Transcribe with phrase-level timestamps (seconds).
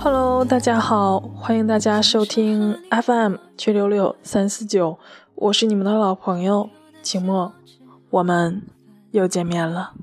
[0.00, 4.98] Hello，大家好，欢迎大家收听 FM 七六六三四九，
[5.34, 6.70] 我是你们的老朋友
[7.02, 7.52] 秦墨，
[8.08, 8.62] 我们
[9.12, 9.94] 又见面了。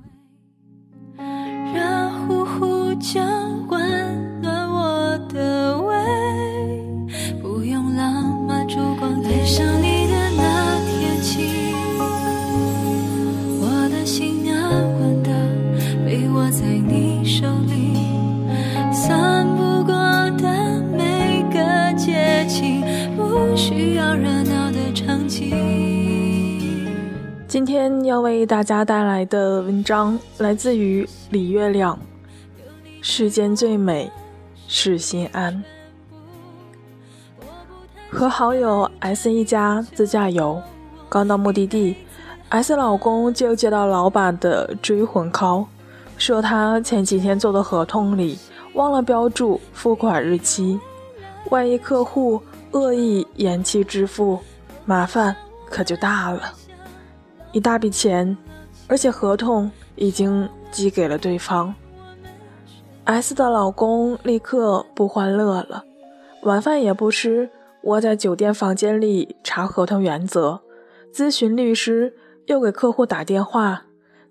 [27.66, 31.98] 今天要为大家带来的文章来自于李月亮。
[33.02, 34.12] 世间最美
[34.68, 35.64] 是心安。
[38.12, 40.62] 和好友 S 一家自驾游，
[41.10, 41.96] 刚到目的地
[42.50, 45.66] ，S 老公就接到老板的追魂 call，
[46.20, 48.38] 说他前几天做的合同里
[48.76, 50.80] 忘了标注付款日期，
[51.50, 52.40] 万一客户
[52.74, 54.38] 恶意延期支付，
[54.86, 55.36] 麻烦
[55.68, 56.54] 可就大了。
[57.56, 58.36] 一大笔钱，
[58.86, 61.74] 而且合同已经寄给了对方。
[63.06, 65.86] S 的老公立刻不欢乐了，
[66.44, 67.50] 晚饭也不吃，
[67.84, 70.60] 窝在酒店房间里查合同原则，
[71.14, 72.14] 咨询律师，
[72.48, 73.84] 又给客户打电话，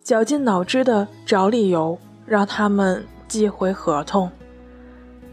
[0.02, 4.30] 绞尽脑汁的找理由让他们寄回合同。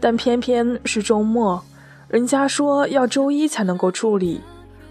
[0.00, 1.62] 但偏偏是周末，
[2.08, 4.40] 人家说要周一才能够处理，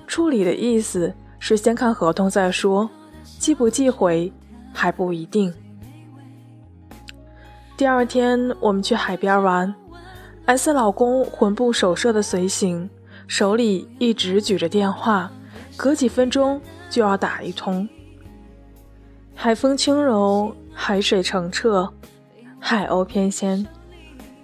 [0.06, 1.12] 处理的意思。
[1.44, 2.88] 是先看合同再说，
[3.40, 4.32] 寄不寄回
[4.72, 5.52] 还不一定。
[7.76, 9.74] 第二天我们去海边玩
[10.46, 12.88] ，S 老公魂不守舍的随行，
[13.26, 15.32] 手里一直举着电话，
[15.76, 16.62] 隔几分钟
[16.92, 17.90] 就要打一通。
[19.34, 21.92] 海风轻柔，海水澄澈，
[22.60, 23.66] 海鸥翩跹，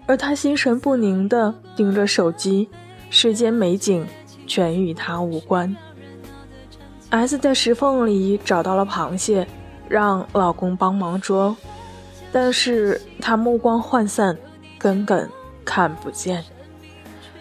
[0.07, 2.67] 而他心神不宁地盯着手机，
[3.11, 4.03] 世间美景
[4.47, 5.77] 全与他无关。
[7.09, 9.47] S 在石缝里找到了螃蟹，
[9.87, 11.55] 让老公帮忙捉，
[12.33, 14.37] 但是他目光涣散，
[14.77, 15.29] 根本
[15.63, 16.43] 看不见。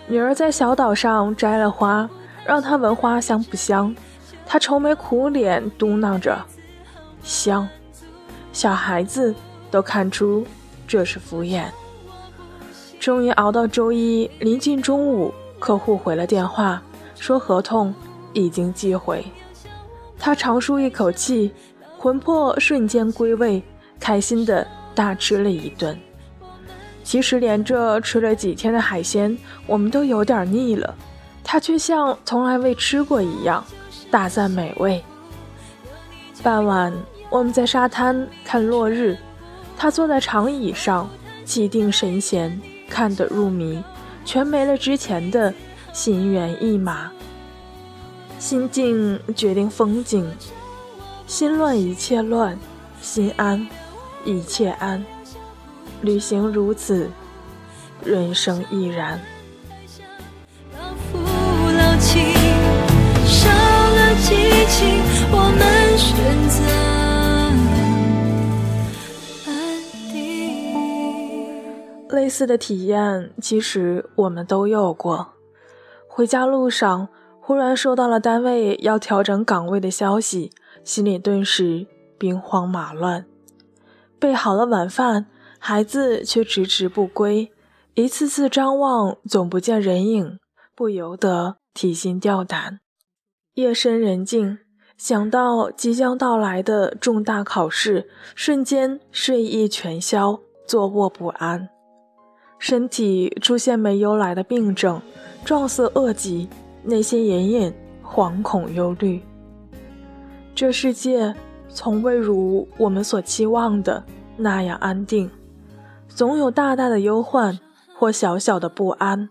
[0.07, 2.09] 女儿在小岛上摘了花，
[2.45, 3.93] 让他闻花香不香，
[4.47, 6.39] 他愁眉苦脸嘟囔着
[7.25, 7.69] ：“香。”
[8.53, 9.35] 小孩子
[9.69, 10.47] 都看出
[10.87, 11.65] 这是敷衍。
[13.01, 16.81] 终于熬到周一临近中午，客户回了电话，
[17.17, 17.93] 说合同
[18.33, 19.25] 已经寄回。
[20.19, 21.53] 他长舒一口气，
[21.99, 23.63] 魂魄瞬间归位，
[24.01, 25.99] 开心的大吃了一顿。
[27.05, 30.95] 其实连着吃了几天的海鲜，我们都有点腻了，
[31.45, 33.65] 他却像从来未吃过一样，
[34.11, 35.03] 大赞美味。
[36.43, 36.93] 傍晚，
[37.31, 39.17] 我们在沙滩看落日，
[39.77, 41.09] 他坐在长椅上，
[41.45, 43.83] 气定神闲，看得入迷，
[44.25, 45.55] 全没了之前的
[45.93, 47.13] 心猿意马。
[48.39, 50.31] 心境决定风景，
[51.27, 52.57] 心乱一切乱，
[53.01, 53.67] 心安
[54.25, 55.05] 一切安。
[56.03, 57.11] 旅行如此，
[58.05, 59.21] 人生亦然。
[72.11, 75.33] 类似的体验，其实我们都有过。
[76.07, 77.09] 回家路上。
[77.47, 80.51] 忽然收到了单位要调整岗位的消息，
[80.83, 81.87] 心里顿时
[82.19, 83.25] 兵荒马乱。
[84.19, 85.27] 备好了晚饭，
[85.61, 87.53] 孩子却迟迟不归，
[87.95, 90.41] 一次次张望总不见人影，
[90.75, 92.81] 不由得提心吊胆。
[93.55, 94.59] 夜深人静，
[94.99, 101.69] 想到即将到来的重大考试，瞬间睡意全消，坐卧不安，
[102.59, 105.01] 身体出现没由来的病症，
[105.45, 106.49] 状似恶疾。
[106.87, 109.21] 内心隐隐惶恐忧虑，
[110.55, 111.35] 这世界
[111.69, 114.05] 从未如我们所期望的
[114.37, 115.29] 那样安定，
[116.09, 117.59] 总有大大的忧患
[117.99, 119.29] 或小小的不安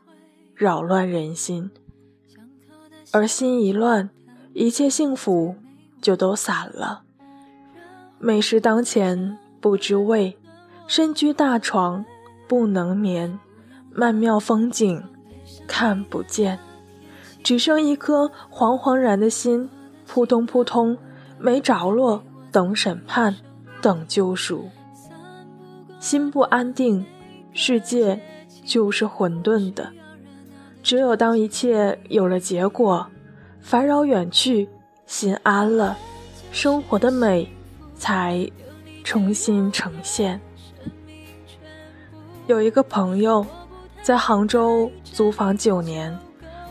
[0.53, 1.71] 扰乱人心，
[3.13, 4.09] 而心一乱，
[4.51, 5.55] 一切幸福
[6.01, 7.03] 就都散了。
[8.19, 10.37] 美食当前不知味，
[10.87, 12.03] 身居大床
[12.49, 13.39] 不能眠，
[13.93, 15.01] 曼妙风景
[15.65, 16.59] 看不见。
[17.45, 19.69] 只剩一颗惶惶然的心，
[20.07, 20.97] 扑通扑通，
[21.37, 23.35] 没着落，等审判，
[23.83, 24.67] 等救赎。
[25.99, 27.05] 心不安定，
[27.53, 28.19] 世界
[28.65, 29.91] 就是混沌的。
[30.81, 33.05] 只有当一切有了结果，
[33.61, 34.67] 烦扰远去，
[35.05, 35.95] 心安了，
[36.51, 37.47] 生活的美
[37.93, 38.49] 才
[39.03, 40.41] 重新呈现。
[42.47, 43.45] 有一个朋友
[44.01, 46.17] 在杭州租房九年，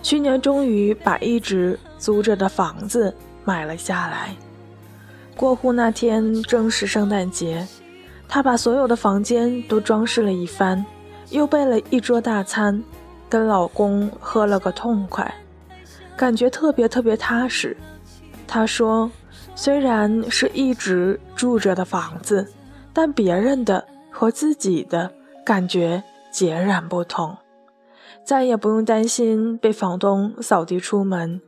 [0.04, 3.12] 去年终于把一直租着的房子
[3.42, 4.36] 买了下来。
[5.34, 7.66] 过户那天正是圣诞节，
[8.28, 10.84] 他把所有的房间都装饰了一番，
[11.30, 12.84] 又备了一桌大餐，
[13.30, 15.34] 跟老公喝了个痛快，
[16.14, 17.74] 感觉特别特别踏实。
[18.46, 19.10] 他说
[19.56, 22.46] ：“虽然是一直住着的房子，
[22.92, 25.10] 但别人的和自己的。”
[25.44, 27.36] 感觉截然不同，
[28.24, 31.40] 再也不用担心被房东扫地出门，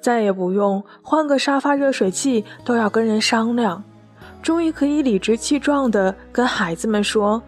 [0.00, 3.82] 再也不用换个沙发、热水器都要跟人商量，
[4.42, 7.42] 终于可以理直气壮地跟孩子们说：“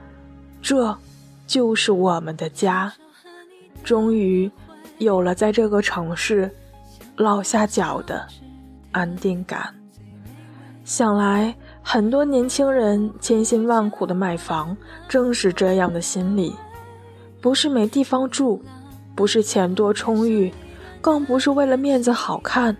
[0.62, 0.96] 这
[1.46, 2.92] 就是我们的家。”
[3.84, 4.50] 终于
[4.98, 6.50] 有了在这个城市
[7.16, 8.26] 落下脚的
[8.92, 9.74] 安定感。
[10.84, 11.54] 想来。
[11.82, 14.76] 很多年轻人千辛万苦的买房，
[15.08, 16.54] 正是这样的心理，
[17.40, 18.62] 不是没地方住，
[19.14, 20.52] 不是钱多充裕，
[21.00, 22.76] 更不是为了面子好看，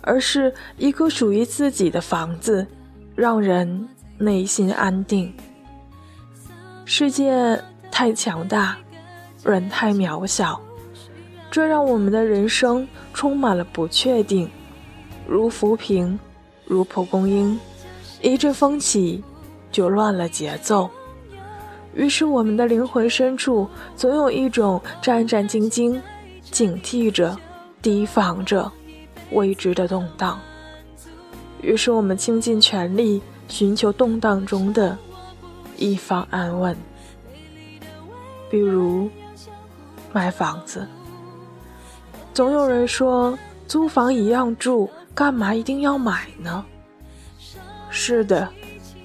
[0.00, 2.66] 而是一个属于自己的房子，
[3.14, 3.88] 让人
[4.18, 5.34] 内心安定。
[6.84, 8.76] 世界太强大，
[9.42, 10.60] 人太渺小，
[11.50, 14.48] 这让我们的人生充满了不确定，
[15.26, 16.18] 如浮萍，
[16.66, 17.58] 如蒲公英。
[18.22, 19.22] 一阵风起，
[19.70, 20.88] 就乱了节奏。
[21.94, 26.00] 于是，我们的灵魂深处总有一种战战兢兢、
[26.42, 27.36] 警惕着、
[27.80, 28.70] 提防着
[29.30, 30.40] 未知的动荡。
[31.62, 34.98] 于是，我们倾尽全力寻求动荡中的
[35.76, 36.76] 一方安稳。
[38.50, 39.08] 比如，
[40.12, 40.86] 买房子。
[42.32, 43.38] 总有人说，
[43.68, 46.64] 租房一样住，干嘛一定要买呢？
[47.88, 48.48] 是的，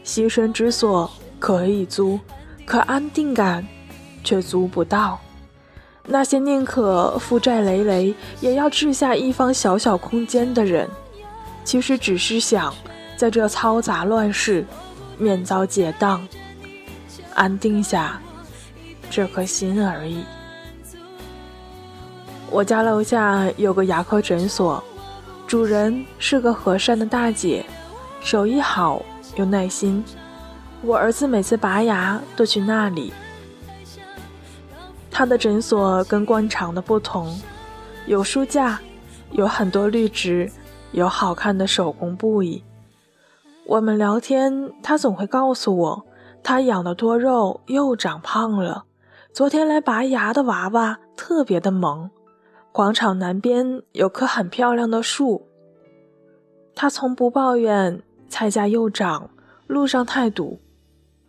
[0.04, 1.10] 栖身之所
[1.40, 2.20] 可以租，
[2.70, 3.68] 可安定感
[4.24, 5.20] 却足不到。
[6.06, 10.88] 那些宁可负债累累，也要置下一方小小空间的人，
[11.64, 12.72] 其实只是想
[13.18, 14.64] 在这嘈杂乱世
[15.18, 16.28] 免遭劫荡，
[17.34, 18.22] 安定下
[19.10, 20.24] 这颗心而已。
[22.52, 24.84] 我家楼下有个牙科诊所，
[25.48, 27.66] 主人是个和善的大姐。
[28.22, 29.04] 手艺好
[29.38, 30.04] 又耐心，
[30.82, 33.14] 我儿子每次拔牙都去那里。
[35.12, 37.38] 他的诊所跟惯常的不同，
[38.06, 38.80] 有书架，
[39.32, 40.50] 有很多绿植，
[40.94, 42.64] 有好看的手工布艺。
[43.66, 46.06] 我们聊天，他总会告诉我，
[46.42, 48.86] 他养的多肉又长胖了。
[49.34, 52.10] 昨天来拔牙的娃娃特别的萌。
[52.72, 55.48] 广场南边有棵很漂亮的树，
[56.74, 58.02] 他从不抱怨。
[58.30, 59.32] 菜价又涨，
[59.66, 60.60] 路上太堵，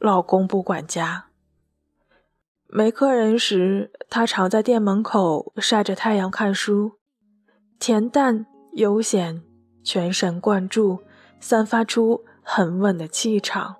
[0.01, 1.27] 老公不管家。
[2.67, 6.93] 没客人时，他常在店门口晒着太阳看书，
[7.79, 9.43] 恬淡悠闲，
[9.85, 10.99] 全神贯注，
[11.39, 13.77] 散发出很稳的气场。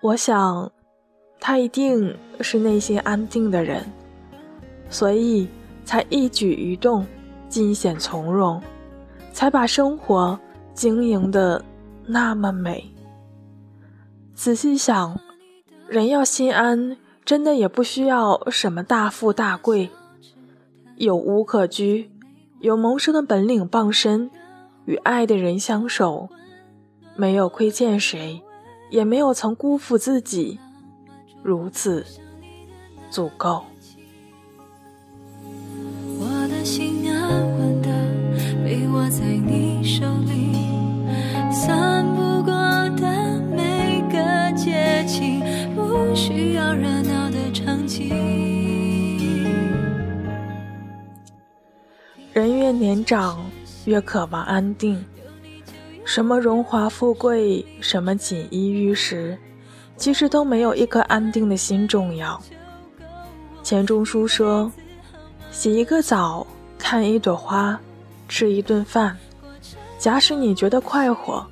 [0.00, 0.72] 我想，
[1.40, 3.84] 他一定是内心安定的人，
[4.88, 5.48] 所以
[5.84, 7.04] 才一举一动
[7.48, 8.62] 尽显从容，
[9.32, 10.38] 才把生活。
[10.72, 11.62] 经营的
[12.06, 12.90] 那么美。
[14.42, 15.20] 仔细想，
[15.86, 19.90] 人要心安，真的也不需要什么大富大贵，
[20.96, 22.10] 有屋可居，
[22.60, 24.30] 有谋生的本领傍身，
[24.86, 26.30] 与爱的人相守，
[27.16, 28.40] 没有亏欠谁，
[28.88, 30.58] 也没有曾辜负自己，
[31.42, 32.06] 如此
[33.10, 33.64] 足够。
[36.18, 37.90] 我的心安稳的
[38.64, 40.40] 被握在你手里。
[46.20, 48.10] 需要热闹的场景。
[52.34, 53.42] 人越年长，
[53.86, 55.02] 越渴望安定。
[56.04, 59.38] 什么荣华富贵，什么锦衣玉食，
[59.96, 62.38] 其实都没有一颗安定的心重要。
[63.62, 64.70] 钱钟书说
[65.50, 66.46] ：“洗一个澡，
[66.78, 67.80] 看一朵花，
[68.28, 69.16] 吃一顿饭。”
[69.96, 71.46] 假使你觉得快活，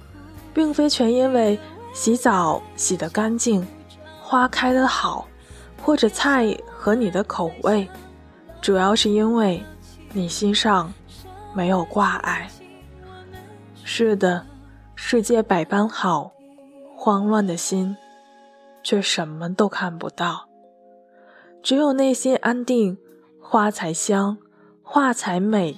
[0.53, 1.59] 并非全因为
[1.95, 3.67] 洗澡洗得干净，
[4.29, 5.27] 花开得好，
[5.83, 7.89] 或者菜合你的口味，
[8.61, 9.65] 主要是因为
[10.13, 10.93] 你心上
[11.55, 12.47] 没有挂碍。
[13.85, 14.45] 是的，
[14.95, 16.31] 世界百般好，
[16.95, 17.97] 慌乱的心
[18.83, 20.47] 却什么都看不到。
[21.63, 22.99] 只有内心安定，
[23.41, 24.37] 花才香，
[24.83, 25.75] 画才美，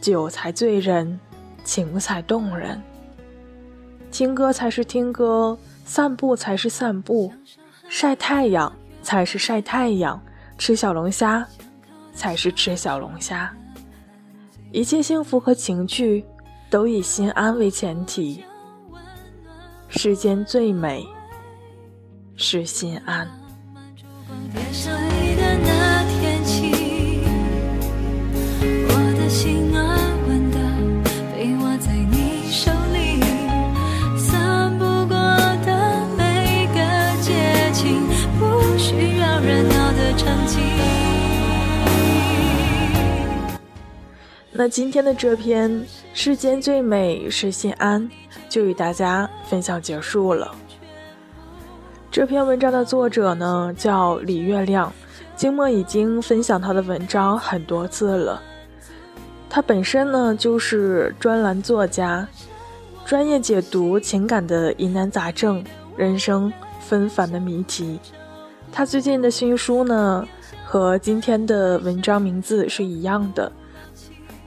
[0.00, 1.18] 酒才醉人，
[1.64, 2.80] 情才动人。
[4.12, 7.32] 听歌才是听歌，散步才是散步，
[7.88, 8.70] 晒太阳
[9.02, 10.20] 才是晒太阳，
[10.58, 11.46] 吃小龙虾
[12.12, 13.50] 才是吃小龙虾。
[14.72, 16.24] 一切幸福和情趣，
[16.68, 18.44] 都以心安为前提。
[19.88, 21.06] 世间最美，
[22.34, 23.26] 是心安。
[44.58, 45.70] 那今天的这篇
[46.14, 48.02] 《世间最美是心安》
[48.48, 50.50] 就与大家分享结束了。
[52.10, 54.90] 这篇文章的作者呢叫李月亮，
[55.36, 58.42] 经墨已经分享他的文章很多次了。
[59.50, 62.26] 他本身呢就是专栏作家，
[63.04, 65.62] 专业解读情感的疑难杂症、
[65.98, 68.00] 人生纷繁的谜题。
[68.72, 70.26] 他最近的新书呢
[70.64, 73.52] 和今天的文章名字是一样的。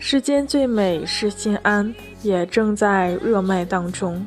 [0.01, 4.25] 世间最美是心安，也正在热卖当中。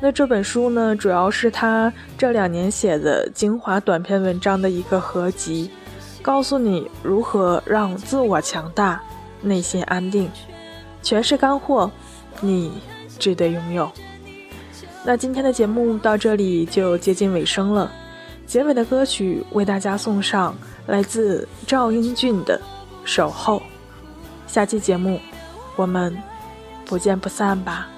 [0.00, 5.70] 那这本书呢，主要是他这两年写的精华短篇文章的一个合集，
[6.20, 9.00] 告诉你如何让自我强大，
[9.40, 10.28] 内心安定，
[11.04, 11.88] 全是干货，
[12.40, 12.72] 你
[13.16, 13.88] 值得拥有。
[15.04, 17.90] 那今天的节目到这里就接近尾声了，
[18.44, 20.52] 结尾的歌曲为大家送上
[20.88, 22.60] 来自赵英俊的
[23.06, 23.58] 《守候》。
[24.52, 25.18] 下期节目，
[25.76, 26.14] 我们
[26.84, 27.88] 不见不散吧。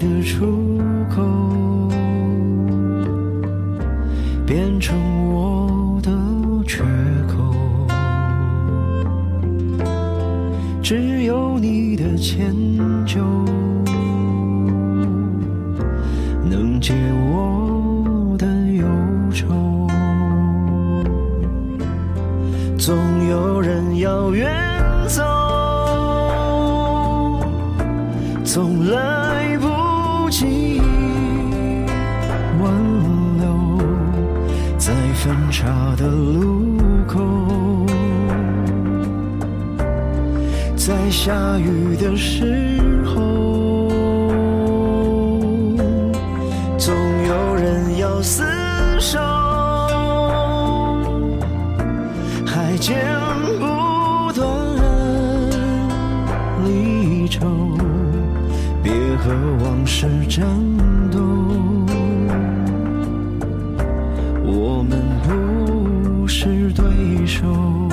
[0.00, 0.80] 的出
[1.10, 1.22] 口
[4.46, 4.96] 变成
[5.28, 6.10] 我的
[6.66, 6.82] 缺
[7.28, 7.54] 口，
[10.82, 12.54] 只有你的迁
[13.04, 13.20] 就
[16.48, 16.94] 能解
[17.30, 18.86] 我的忧
[19.30, 19.86] 愁。
[22.78, 22.96] 总
[23.28, 24.50] 有人要远
[25.06, 25.22] 走，
[28.42, 29.29] 走了。
[30.30, 30.80] 记忆
[32.62, 32.72] 挽
[33.40, 33.44] 留，
[34.78, 36.76] 在分岔的路
[37.08, 37.18] 口，
[40.76, 43.88] 在下雨的时候，
[46.78, 46.94] 总
[47.26, 48.44] 有人要厮
[49.00, 49.18] 守，
[52.46, 52.96] 还剪
[53.58, 54.46] 不断
[56.64, 57.48] 离愁，
[58.82, 59.32] 别和
[59.62, 60.44] 往事战
[61.10, 61.18] 斗。
[64.44, 67.89] 我们不是对手。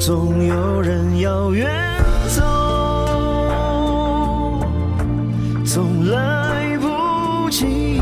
[0.00, 1.68] 总有人要远
[2.28, 2.42] 走
[5.62, 8.00] 总来不及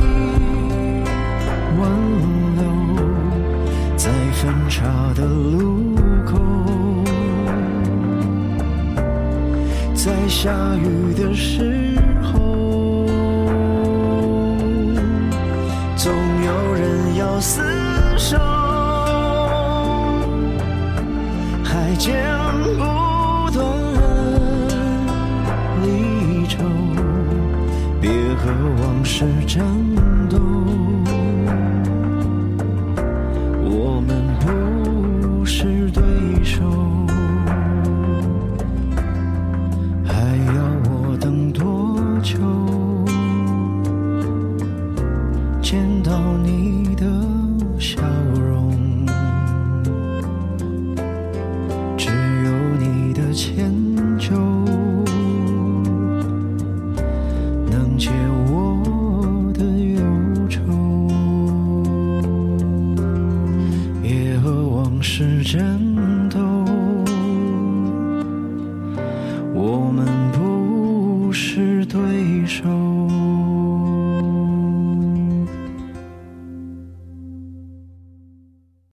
[1.77, 1.91] 挽
[2.57, 2.63] 留
[3.97, 4.85] 在分岔
[5.17, 5.93] 的路
[6.25, 6.39] 口
[9.93, 13.05] 在下雨的时候
[15.97, 16.13] 总
[16.45, 17.78] 有人要厮